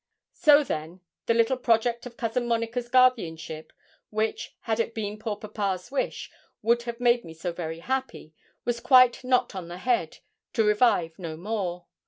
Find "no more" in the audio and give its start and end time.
11.19-11.85